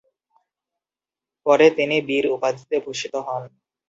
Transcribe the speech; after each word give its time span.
পরে 1.45 1.67
তিনি 1.77 1.97
বীর 2.07 2.25
উপাধিতে 2.35 2.75
ভূষিত 2.85 3.13
হন। 3.27 3.43